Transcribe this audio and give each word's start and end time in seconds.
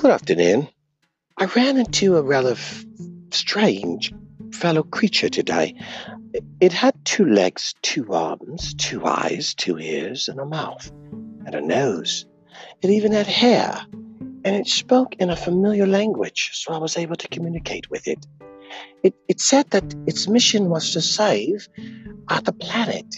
Good 0.00 0.12
afternoon. 0.12 0.66
I 1.36 1.44
ran 1.44 1.76
into 1.76 2.16
a 2.16 2.22
rather 2.22 2.52
f- 2.52 2.86
strange 3.32 4.14
fellow 4.50 4.82
creature 4.82 5.28
today. 5.28 5.74
It- 6.58 6.72
had 6.72 6.94
two 7.04 7.26
legs, 7.26 7.74
two 7.82 8.10
arms, 8.10 8.72
two 8.72 9.04
eyes, 9.04 9.52
two 9.52 9.78
ears, 9.78 10.26
and 10.28 10.40
a 10.40 10.46
mouth, 10.46 10.90
and 11.44 11.54
a 11.54 11.60
nose. 11.60 12.24
It 12.80 12.88
even 12.88 13.12
had 13.12 13.26
hair, 13.26 13.78
and 14.42 14.56
it 14.56 14.68
spoke 14.68 15.16
in 15.16 15.28
a 15.28 15.36
familiar 15.36 15.86
language, 15.86 16.52
so 16.54 16.72
I 16.72 16.78
was 16.78 16.96
able 16.96 17.16
to 17.16 17.28
communicate 17.28 17.90
with 17.90 18.08
it. 18.08 18.26
It, 19.02 19.12
it 19.28 19.38
said 19.38 19.68
that 19.72 19.94
its 20.06 20.26
mission 20.28 20.70
was 20.70 20.94
to 20.94 21.02
save 21.02 21.68
uh, 22.28 22.40
the 22.40 22.54
planet. 22.54 23.16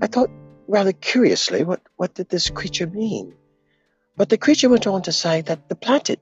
I 0.00 0.06
thought 0.06 0.30
rather 0.68 0.92
curiously, 0.92 1.64
what, 1.64 1.82
what 1.96 2.14
did 2.14 2.30
this 2.30 2.48
creature 2.48 2.86
mean? 2.86 3.34
But 4.16 4.28
the 4.28 4.38
creature 4.38 4.68
went 4.68 4.86
on 4.86 5.02
to 5.02 5.12
say 5.12 5.40
that 5.42 5.68
the 5.68 5.74
planet 5.74 6.20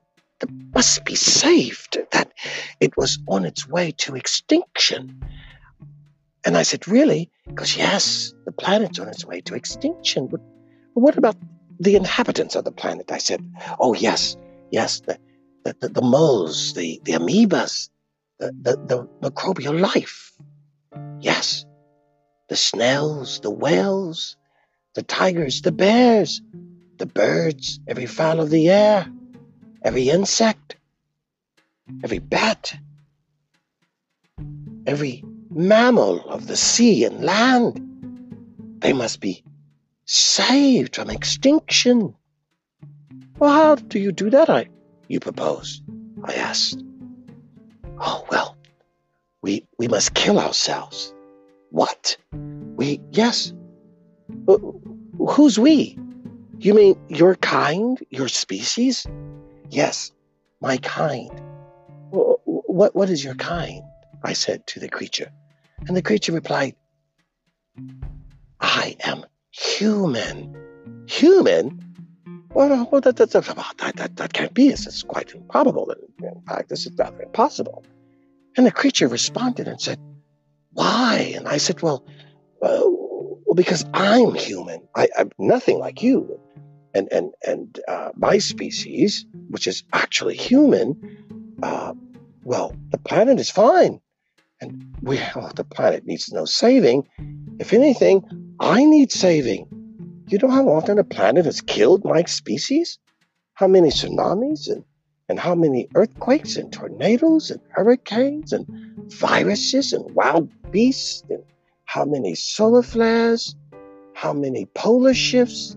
must 0.73 1.05
be 1.05 1.15
saved, 1.15 1.99
that 2.11 2.31
it 2.79 2.95
was 2.97 3.19
on 3.27 3.45
its 3.45 3.67
way 3.67 3.91
to 3.91 4.15
extinction. 4.15 5.21
And 6.45 6.57
I 6.57 6.63
said, 6.63 6.87
Really? 6.87 7.29
Because, 7.47 7.77
yes, 7.77 8.33
the 8.45 8.51
planet's 8.51 8.99
on 8.99 9.07
its 9.07 9.25
way 9.25 9.41
to 9.41 9.55
extinction. 9.55 10.27
But, 10.27 10.41
but 10.95 11.01
what 11.01 11.17
about 11.17 11.35
the 11.79 11.95
inhabitants 11.95 12.55
of 12.55 12.63
the 12.63 12.71
planet? 12.71 13.11
I 13.11 13.17
said, 13.17 13.41
Oh, 13.79 13.93
yes, 13.93 14.35
yes, 14.71 15.01
the, 15.01 15.19
the, 15.63 15.75
the, 15.79 15.89
the 15.89 16.01
moles, 16.01 16.73
the, 16.73 17.01
the 17.03 17.13
amoebas, 17.13 17.89
the, 18.39 18.51
the, 18.61 18.77
the 18.87 19.29
microbial 19.29 19.79
life. 19.79 20.31
Yes, 21.19 21.65
the 22.49 22.55
snails, 22.55 23.39
the 23.41 23.51
whales, 23.51 24.35
the 24.95 25.03
tigers, 25.03 25.61
the 25.61 25.71
bears, 25.71 26.41
the 27.01 27.07
birds, 27.07 27.79
every 27.87 28.05
fowl 28.05 28.39
of 28.39 28.51
the 28.51 28.69
air, 28.69 29.07
every 29.81 30.07
insect, 30.11 30.75
every 32.03 32.19
bat, 32.19 32.75
every 34.85 35.23
mammal 35.49 36.29
of 36.29 36.45
the 36.45 36.55
sea 36.55 37.03
and 37.03 37.23
land. 37.23 37.81
They 38.81 38.93
must 38.93 39.19
be 39.19 39.43
saved 40.05 40.95
from 40.95 41.09
extinction. 41.09 42.13
Well, 43.39 43.51
how 43.51 43.75
do 43.75 43.97
you 43.97 44.11
do 44.11 44.29
that? 44.29 44.51
I, 44.51 44.69
you 45.07 45.19
propose. 45.19 45.81
I 46.23 46.35
asked. 46.35 46.83
Oh 47.99 48.27
well, 48.29 48.55
we 49.41 49.65
we 49.79 49.87
must 49.87 50.13
kill 50.13 50.37
ourselves. 50.37 51.15
What? 51.71 52.17
We 52.75 53.01
yes. 53.11 53.53
Uh, 54.47 54.57
Who's 55.17 55.57
we? 55.57 55.97
You 56.61 56.75
mean 56.75 56.95
your 57.09 57.33
kind, 57.35 57.97
your 58.11 58.27
species? 58.27 59.07
Yes, 59.71 60.11
my 60.61 60.77
kind. 60.77 61.31
"Wh- 62.13 62.37
wh- 62.45 62.69
What, 62.69 62.95
what 62.95 63.09
is 63.09 63.23
your 63.23 63.33
kind? 63.33 63.81
I 64.23 64.33
said 64.33 64.67
to 64.67 64.79
the 64.79 64.87
creature. 64.87 65.31
And 65.87 65.97
the 65.97 66.03
creature 66.03 66.33
replied, 66.33 66.75
I 68.59 68.95
am 69.03 69.25
human. 69.49 70.55
Human? 71.07 71.65
Well, 72.53 72.87
well 72.91 73.01
that, 73.01 73.15
that, 73.15 73.31
that, 73.31 73.95
that, 73.95 74.15
that, 74.17 74.33
can't 74.33 74.53
be. 74.53 74.67
It's, 74.67 74.85
it's 74.85 75.01
quite 75.01 75.33
improbable. 75.33 75.89
In, 75.89 76.27
in 76.27 76.41
fact, 76.47 76.69
this 76.69 76.85
is 76.85 76.93
rather 76.95 77.23
impossible. 77.23 77.83
And 78.55 78.67
the 78.67 78.71
creature 78.71 79.07
responded 79.07 79.67
and 79.67 79.81
said, 79.81 79.97
Why? 80.73 81.33
And 81.35 81.47
I 81.47 81.57
said, 81.57 81.81
Well, 81.81 82.05
uh, 82.61 82.83
well 83.51 83.55
because 83.55 83.83
I'm 83.93 84.33
human. 84.33 84.87
I, 84.95 85.09
I'm 85.17 85.29
nothing 85.37 85.77
like 85.77 86.01
you 86.01 86.39
and 86.93 87.11
and 87.11 87.33
and 87.45 87.77
uh, 87.85 88.11
my 88.15 88.37
species, 88.37 89.25
which 89.49 89.67
is 89.67 89.83
actually 89.91 90.37
human, 90.37 90.95
uh, 91.61 91.93
well, 92.45 92.73
the 92.91 92.97
planet 92.97 93.41
is 93.41 93.49
fine, 93.49 93.99
and 94.61 94.95
we 95.01 95.19
well, 95.35 95.51
the 95.53 95.65
planet 95.65 96.05
needs 96.05 96.31
no 96.31 96.45
saving. 96.45 97.05
If 97.59 97.73
anything, 97.73 98.23
I 98.61 98.85
need 98.85 99.11
saving. 99.11 99.67
You 100.29 100.37
know 100.37 100.49
how 100.49 100.69
often 100.69 100.97
a 100.97 101.03
planet 101.03 101.43
has 101.43 101.59
killed 101.59 102.05
my 102.05 102.23
species? 102.23 102.99
How 103.55 103.67
many 103.67 103.89
tsunamis 103.89 104.71
and 104.71 104.85
and 105.27 105.37
how 105.37 105.55
many 105.55 105.89
earthquakes 105.93 106.55
and 106.55 106.71
tornadoes 106.71 107.51
and 107.51 107.59
hurricanes 107.71 108.53
and 108.53 108.65
viruses 109.11 109.91
and 109.91 110.09
wild 110.15 110.49
beasts 110.71 111.23
and 111.29 111.43
how 111.93 112.05
many 112.05 112.35
solar 112.35 112.83
flares? 112.83 113.55
How 114.13 114.33
many 114.33 114.65
polar 114.73 115.13
shifts? 115.13 115.75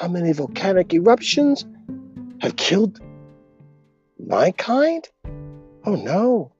how 0.00 0.08
many 0.08 0.32
volcanic 0.32 0.94
eruptions 0.94 1.66
have 2.40 2.56
killed 2.56 2.98
my 4.18 4.50
kind? 4.52 5.06
Oh 5.84 5.94
no, 5.94 6.52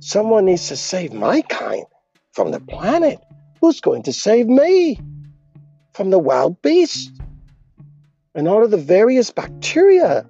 someone 0.00 0.46
needs 0.46 0.66
to 0.66 0.76
save 0.76 1.12
my 1.12 1.42
kind 1.42 1.84
from 2.32 2.50
the 2.50 2.58
planet. 2.58 3.20
Who's 3.60 3.80
going 3.80 4.02
to 4.02 4.12
save 4.12 4.48
me 4.48 5.00
from 5.92 6.10
the 6.10 6.18
wild 6.18 6.60
beasts 6.60 7.12
and 8.34 8.48
all 8.48 8.64
of 8.64 8.72
the 8.72 8.76
various 8.76 9.30
bacteria 9.30 10.26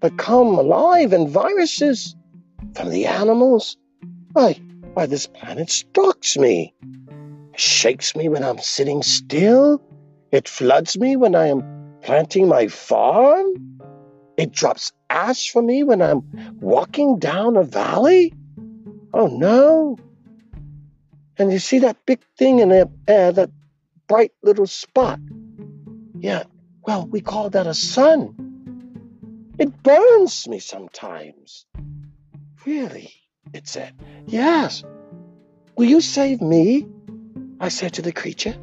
that 0.00 0.18
come 0.18 0.58
alive 0.58 1.14
and 1.14 1.30
viruses 1.30 2.14
from 2.74 2.90
the 2.90 3.06
animals? 3.06 3.78
Why, 4.32 4.60
why, 4.94 5.06
this 5.06 5.26
planet 5.26 5.70
stalks 5.70 6.36
me, 6.36 6.72
It 7.52 7.60
shakes 7.60 8.14
me 8.14 8.28
when 8.28 8.44
I'm 8.44 8.58
sitting 8.58 9.02
still. 9.02 9.82
It 10.30 10.48
floods 10.48 10.96
me 10.96 11.16
when 11.16 11.34
I 11.34 11.48
am 11.48 11.62
planting 12.02 12.48
my 12.48 12.68
farm. 12.68 13.80
It 14.36 14.52
drops 14.52 14.92
ash 15.10 15.50
for 15.50 15.62
me 15.62 15.82
when 15.82 16.00
I'm 16.00 16.22
walking 16.60 17.18
down 17.18 17.56
a 17.56 17.64
valley. 17.64 18.32
Oh 19.12 19.26
no. 19.26 19.96
And 21.38 21.52
you 21.52 21.58
see 21.58 21.80
that 21.80 22.06
big 22.06 22.20
thing 22.38 22.60
in 22.60 22.68
the 22.68 22.88
air, 23.08 23.32
that 23.32 23.50
bright 24.06 24.32
little 24.42 24.66
spot? 24.66 25.18
Yeah, 26.18 26.44
well, 26.86 27.06
we 27.06 27.20
call 27.20 27.50
that 27.50 27.66
a 27.66 27.74
sun. 27.74 28.34
It 29.58 29.82
burns 29.82 30.46
me 30.48 30.58
sometimes. 30.60 31.66
Really? 32.64 33.12
It 33.54 33.68
said. 33.68 33.94
Yes. 34.26 34.82
Will 35.76 35.86
you 35.86 36.00
save 36.00 36.42
me? 36.42 36.86
I 37.60 37.68
said 37.68 37.94
to 37.94 38.02
the 38.02 38.12
creature 38.12 38.56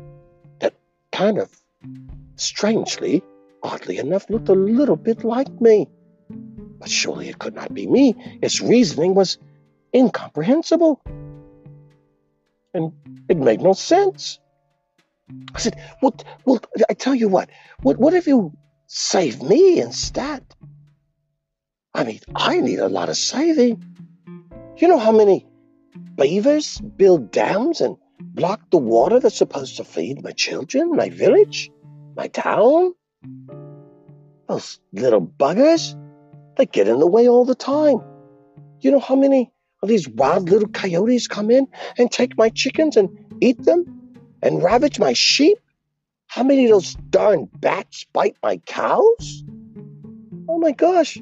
that 0.60 0.74
kind 1.14 1.38
of 1.38 1.50
strangely, 2.36 3.24
oddly 3.64 4.00
enough, 4.00 4.30
looked 4.30 4.50
a 4.50 4.54
little 4.54 4.98
bit 4.98 5.24
like 5.24 5.62
me. 5.62 5.88
But 6.78 6.90
surely 6.90 7.30
it 7.30 7.40
could 7.40 7.56
not 7.56 7.74
be 7.74 7.88
me. 7.88 8.16
Its 8.42 8.60
reasoning 8.60 9.16
was 9.16 9.38
incomprehensible. 9.96 11.02
And 12.74 12.92
it 13.30 13.38
made 13.38 13.62
no 13.62 13.72
sense. 13.72 14.40
I 15.56 15.60
said, 15.60 15.82
well, 16.02 16.16
well 16.44 16.60
I 16.90 16.96
tell 16.96 17.16
you 17.16 17.30
what, 17.30 17.50
what, 17.82 17.98
what 17.98 18.14
if 18.14 18.28
you 18.28 18.52
save 18.88 19.42
me 19.42 19.80
instead? 19.80 20.44
I 21.94 22.04
mean, 22.04 22.20
I 22.36 22.60
need 22.60 22.80
a 22.80 22.90
lot 22.90 23.08
of 23.08 23.16
saving. 23.16 23.91
You 24.78 24.88
know 24.88 24.98
how 24.98 25.12
many 25.12 25.46
beavers 26.16 26.80
build 26.80 27.32
dams 27.32 27.82
and 27.82 27.98
block 28.20 28.62
the 28.72 28.78
water 28.78 29.20
that's 29.20 29.38
supposed 29.38 29.78
to 29.78 29.84
feed 29.84 30.24
my 30.24 30.32
children, 30.32 30.96
my 30.96 31.10
village, 31.10 31.70
my 32.16 32.28
town? 32.28 32.94
Those 34.48 34.80
little 34.94 35.22
buggers, 35.22 35.96
they 36.58 36.66
get 36.66 36.88
in 36.88 37.00
the 37.00 37.08
way 37.08 37.28
all 37.28 37.46
the 37.46 37.56
time. 37.56 38.00
You 38.80 38.92
know 38.92 39.00
how 39.00 39.16
many 39.16 39.52
of 39.84 39.90
these 39.90 40.08
wild 40.08 40.50
little 40.50 40.70
coyotes 40.70 41.28
come 41.28 41.52
in 41.52 41.68
and 41.98 42.12
take 42.12 42.38
my 42.38 42.50
chickens 42.50 42.98
and 42.98 43.10
eat 43.42 43.64
them 43.64 43.86
and 44.42 44.64
ravage 44.64 45.00
my 45.00 45.14
sheep? 45.14 45.58
How 46.28 46.44
many 46.44 46.66
of 46.66 46.72
those 46.72 46.96
darn 47.10 47.50
bats 47.60 48.06
bite 48.14 48.38
my 48.42 48.58
cows? 48.66 49.44
Oh 50.48 50.58
my 50.58 50.72
gosh. 50.72 51.20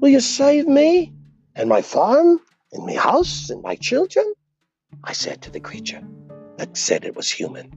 Will 0.00 0.08
you 0.08 0.20
save 0.20 0.66
me 0.66 1.12
and 1.54 1.68
my 1.68 1.82
farm 1.82 2.40
and 2.72 2.86
my 2.86 2.94
house 2.94 3.50
and 3.50 3.62
my 3.62 3.76
children? 3.76 4.32
I 5.04 5.12
said 5.12 5.42
to 5.42 5.50
the 5.50 5.60
creature 5.60 6.02
that 6.56 6.76
said 6.76 7.04
it 7.04 7.16
was 7.16 7.30
human. 7.30 7.70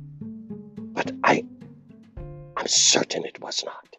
But 0.93 1.11
I, 1.23 1.43
I'm 2.57 2.67
certain 2.67 3.25
it 3.25 3.41
was 3.41 3.63
not. 3.65 3.95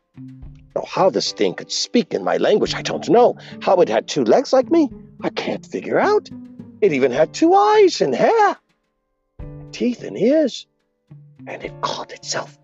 Now, 0.76 0.84
how 0.86 1.10
this 1.10 1.32
thing 1.32 1.54
could 1.54 1.72
speak 1.72 2.14
in 2.14 2.24
my 2.24 2.36
language, 2.36 2.74
I 2.74 2.82
don't 2.82 3.08
know. 3.08 3.36
How 3.62 3.76
it 3.80 3.88
had 3.88 4.08
two 4.08 4.24
legs 4.24 4.52
like 4.52 4.70
me, 4.70 4.90
I 5.22 5.30
can't 5.30 5.64
figure 5.64 5.98
out. 5.98 6.28
It 6.80 6.92
even 6.92 7.12
had 7.12 7.32
two 7.32 7.54
eyes 7.54 8.00
and 8.00 8.14
hair, 8.14 8.56
teeth 9.72 10.02
and 10.02 10.18
ears, 10.18 10.66
and 11.46 11.62
it 11.64 11.80
called 11.80 12.12
itself 12.12 12.58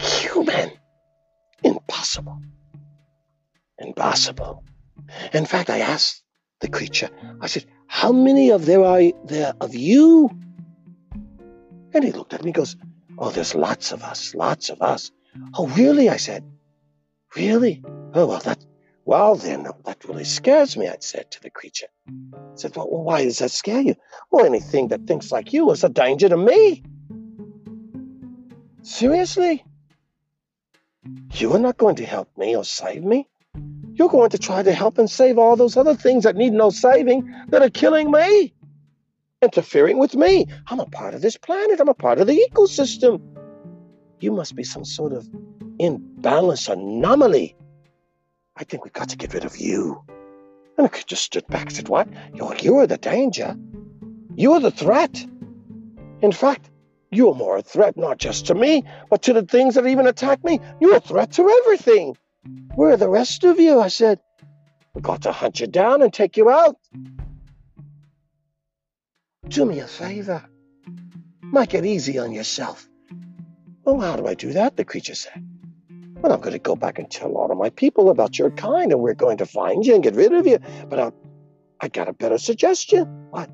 human. 0.00 0.70
Impossible. 1.62 2.40
Impossible. 3.78 4.64
In 5.32 5.46
fact, 5.46 5.70
I 5.70 5.80
asked 5.80 6.22
the 6.60 6.68
creature, 6.68 7.10
I 7.40 7.46
said, 7.46 7.66
How 7.86 8.12
many 8.12 8.50
of 8.50 8.66
there 8.66 8.84
are 8.84 9.02
there 9.24 9.54
of 9.60 9.74
you? 9.74 10.30
And 11.92 12.04
he 12.04 12.12
looked 12.12 12.34
at 12.34 12.42
me 12.42 12.48
and 12.48 12.54
goes, 12.54 12.76
Oh, 13.18 13.30
there's 13.30 13.54
lots 13.54 13.92
of 13.92 14.02
us, 14.02 14.34
lots 14.34 14.68
of 14.68 14.82
us. 14.82 15.10
Oh, 15.54 15.66
really? 15.68 16.08
I 16.08 16.16
said, 16.16 16.44
Really? 17.34 17.82
Oh, 18.14 18.26
well, 18.26 18.40
that, 18.40 18.64
well, 19.04 19.36
then, 19.36 19.68
that 19.84 20.04
really 20.04 20.24
scares 20.24 20.76
me, 20.76 20.88
I 20.88 20.96
said 21.00 21.30
to 21.30 21.42
the 21.42 21.50
creature. 21.50 21.86
I 22.08 22.56
said, 22.56 22.74
well, 22.74 22.88
why 22.88 23.24
does 23.24 23.38
that 23.38 23.50
scare 23.50 23.80
you? 23.80 23.94
Well, 24.30 24.44
anything 24.46 24.88
that 24.88 25.06
thinks 25.06 25.30
like 25.30 25.52
you 25.52 25.70
is 25.70 25.84
a 25.84 25.88
danger 25.88 26.28
to 26.28 26.36
me. 26.36 26.82
Seriously? 28.82 29.64
You 31.34 31.52
are 31.52 31.58
not 31.58 31.76
going 31.76 31.96
to 31.96 32.04
help 32.04 32.36
me 32.36 32.56
or 32.56 32.64
save 32.64 33.04
me. 33.04 33.28
You're 33.96 34.10
going 34.10 34.30
to 34.30 34.38
try 34.38 34.62
to 34.62 34.72
help 34.72 34.98
and 34.98 35.10
save 35.10 35.38
all 35.38 35.56
those 35.56 35.76
other 35.76 35.94
things 35.94 36.24
that 36.24 36.36
need 36.36 36.52
no 36.52 36.68
saving 36.68 37.34
that 37.48 37.62
are 37.62 37.70
killing 37.70 38.10
me, 38.10 38.52
interfering 39.40 39.96
with 39.96 40.14
me. 40.14 40.46
I'm 40.66 40.80
a 40.80 40.86
part 40.86 41.14
of 41.14 41.22
this 41.22 41.38
planet, 41.38 41.80
I'm 41.80 41.88
a 41.88 41.94
part 41.94 42.20
of 42.20 42.26
the 42.26 42.46
ecosystem. 42.50 43.22
You 44.20 44.32
must 44.32 44.54
be 44.54 44.64
some 44.64 44.84
sort 44.84 45.14
of 45.14 45.26
imbalanced 45.80 46.68
anomaly. 46.68 47.56
I 48.54 48.64
think 48.64 48.84
we've 48.84 48.92
got 48.92 49.08
to 49.10 49.16
get 49.16 49.32
rid 49.32 49.46
of 49.46 49.56
you. 49.56 50.04
And 50.76 50.86
I 50.86 50.88
could 50.88 51.06
just 51.06 51.24
stood 51.24 51.46
back 51.46 51.62
and 51.62 51.72
said, 51.72 51.88
What? 51.88 52.08
You're, 52.34 52.54
you're 52.56 52.86
the 52.86 52.98
danger. 52.98 53.56
You're 54.34 54.60
the 54.60 54.70
threat. 54.70 55.26
In 56.20 56.32
fact, 56.32 56.70
you're 57.10 57.34
more 57.34 57.56
a 57.56 57.62
threat 57.62 57.96
not 57.96 58.18
just 58.18 58.46
to 58.46 58.54
me, 58.54 58.84
but 59.08 59.22
to 59.22 59.32
the 59.32 59.42
things 59.42 59.76
that 59.76 59.86
even 59.86 60.06
attack 60.06 60.44
me. 60.44 60.60
You're 60.80 60.96
a 60.96 61.00
threat 61.00 61.32
to 61.32 61.48
everything. 61.48 62.16
Where 62.74 62.90
are 62.90 62.96
the 62.96 63.08
rest 63.08 63.44
of 63.44 63.58
you? 63.58 63.80
I 63.80 63.88
said, 63.88 64.20
We've 64.94 65.02
got 65.02 65.22
to 65.22 65.32
hunt 65.32 65.60
you 65.60 65.66
down 65.66 66.00
and 66.00 66.12
take 66.12 66.36
you 66.38 66.48
out. 66.48 66.76
Do 69.48 69.64
me 69.64 69.80
a 69.80 69.86
favor. 69.86 70.42
Make 71.42 71.74
it 71.74 71.84
easy 71.84 72.18
on 72.18 72.32
yourself. 72.32 72.88
Well, 73.84 74.00
how 74.00 74.16
do 74.16 74.26
I 74.26 74.34
do 74.34 74.54
that? 74.54 74.76
The 74.76 74.84
creature 74.84 75.14
said. 75.14 75.46
Well, 76.20 76.32
I'm 76.32 76.40
going 76.40 76.54
to 76.54 76.58
go 76.58 76.74
back 76.74 76.98
and 76.98 77.10
tell 77.10 77.32
all 77.32 77.52
of 77.52 77.58
my 77.58 77.70
people 77.70 78.08
about 78.08 78.38
your 78.38 78.50
kind, 78.50 78.90
and 78.90 79.00
we're 79.00 79.14
going 79.14 79.36
to 79.36 79.46
find 79.46 79.84
you 79.84 79.94
and 79.94 80.02
get 80.02 80.14
rid 80.14 80.32
of 80.32 80.46
you. 80.46 80.58
But 80.88 80.98
I, 80.98 81.12
I 81.80 81.88
got 81.88 82.08
a 82.08 82.14
better 82.14 82.38
suggestion. 82.38 83.28
What? 83.30 83.50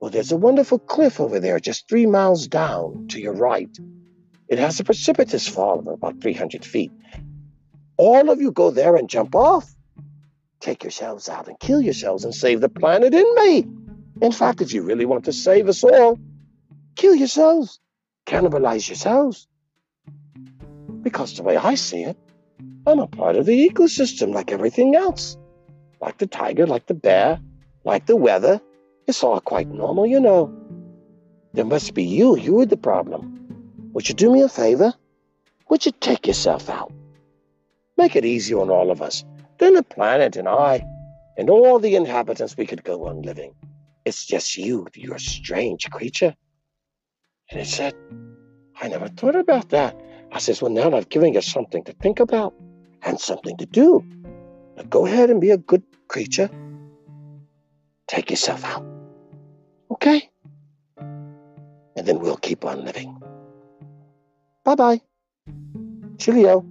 Well, 0.00 0.10
there's 0.10 0.32
a 0.32 0.36
wonderful 0.36 0.78
cliff 0.78 1.20
over 1.20 1.38
there, 1.38 1.60
just 1.60 1.88
three 1.88 2.06
miles 2.06 2.48
down 2.48 3.08
to 3.08 3.20
your 3.20 3.34
right. 3.34 3.70
It 4.48 4.58
has 4.58 4.80
a 4.80 4.84
precipitous 4.84 5.46
fall 5.46 5.78
of 5.78 5.86
about 5.86 6.20
300 6.20 6.64
feet. 6.64 6.92
All 7.96 8.30
of 8.30 8.40
you 8.40 8.50
go 8.50 8.70
there 8.70 8.96
and 8.96 9.08
jump 9.08 9.34
off. 9.34 9.72
Take 10.60 10.82
yourselves 10.82 11.28
out 11.28 11.48
and 11.48 11.58
kill 11.60 11.80
yourselves 11.80 12.24
and 12.24 12.34
save 12.34 12.60
the 12.60 12.68
planet 12.68 13.14
in 13.14 13.34
me. 13.36 13.66
In 14.22 14.32
fact, 14.32 14.60
if 14.60 14.72
you 14.72 14.82
really 14.82 15.04
want 15.04 15.24
to 15.26 15.32
save 15.32 15.68
us 15.68 15.84
all, 15.84 16.18
kill 16.96 17.14
yourselves, 17.14 17.80
cannibalize 18.26 18.88
yourselves. 18.88 19.46
Because 21.02 21.36
the 21.36 21.42
way 21.42 21.56
I 21.56 21.74
see 21.74 22.04
it, 22.04 22.16
I'm 22.86 22.98
a 22.98 23.06
part 23.06 23.36
of 23.36 23.46
the 23.46 23.68
ecosystem 23.68 24.32
like 24.32 24.50
everything 24.50 24.94
else. 24.96 25.36
Like 26.00 26.18
the 26.18 26.26
tiger, 26.26 26.66
like 26.66 26.86
the 26.86 26.94
bear, 26.94 27.40
like 27.84 28.06
the 28.06 28.16
weather, 28.16 28.60
it's 29.06 29.22
all 29.22 29.40
quite 29.40 29.68
normal, 29.68 30.06
you 30.06 30.20
know. 30.20 30.52
There 31.52 31.64
must 31.64 31.94
be 31.94 32.04
you. 32.04 32.36
You 32.36 32.60
are 32.60 32.66
the 32.66 32.76
problem. 32.76 33.90
Would 33.92 34.08
you 34.08 34.14
do 34.14 34.32
me 34.32 34.42
a 34.42 34.48
favor? 34.48 34.92
Would 35.68 35.86
you 35.86 35.92
take 35.92 36.26
yourself 36.26 36.68
out? 36.68 36.92
Make 37.96 38.16
it 38.16 38.24
easy 38.24 38.54
on 38.54 38.70
all 38.70 38.90
of 38.90 39.00
us. 39.00 39.24
Then 39.58 39.74
the 39.74 39.82
planet 39.82 40.36
and 40.36 40.48
I, 40.48 40.84
and 41.36 41.48
all 41.48 41.78
the 41.78 41.94
inhabitants, 41.94 42.56
we 42.56 42.66
could 42.66 42.84
go 42.84 43.06
on 43.06 43.22
living. 43.22 43.54
It's 44.04 44.26
just 44.26 44.56
you, 44.56 44.86
you're 44.94 45.14
a 45.14 45.20
strange 45.20 45.88
creature. 45.90 46.34
And 47.50 47.60
he 47.60 47.66
said, 47.66 47.94
I 48.80 48.88
never 48.88 49.08
thought 49.08 49.36
about 49.36 49.70
that. 49.70 49.98
I 50.32 50.38
says, 50.38 50.60
Well, 50.60 50.72
now 50.72 50.94
I've 50.94 51.08
given 51.08 51.34
you 51.34 51.40
something 51.40 51.84
to 51.84 51.92
think 51.92 52.20
about 52.20 52.54
and 53.02 53.20
something 53.20 53.56
to 53.58 53.66
do. 53.66 54.04
Now 54.76 54.82
go 54.84 55.06
ahead 55.06 55.30
and 55.30 55.40
be 55.40 55.50
a 55.50 55.58
good 55.58 55.82
creature. 56.08 56.50
Take 58.08 58.30
yourself 58.30 58.64
out. 58.64 58.84
Okay? 59.90 60.28
And 60.98 62.04
then 62.06 62.18
we'll 62.18 62.36
keep 62.36 62.64
on 62.64 62.84
living. 62.84 63.22
Bye 64.64 64.74
bye. 64.74 65.00
Cheerio. 66.18 66.66